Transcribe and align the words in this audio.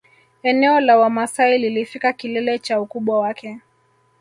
Eneo 0.43 0.79
la 0.79 0.97
Wamasai 0.99 1.57
lilifika 1.57 2.13
kilele 2.13 2.59
cha 2.59 2.81
ukubwa 2.81 3.19
wake 3.19 3.59